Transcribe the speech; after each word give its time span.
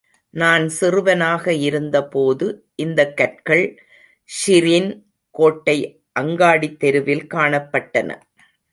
நான் 0.33 0.69
சிறுவனாக 0.69 1.53
இருந்தபோது 1.53 2.47
இந்தக் 2.75 3.17
கற்கள் 3.17 3.65
ஷிரின் 4.29 4.91
கோட்டை 5.35 5.77
அங்காடித் 6.19 6.79
தெருவில் 6.79 7.27
காணப்பட்டன. 7.33 8.09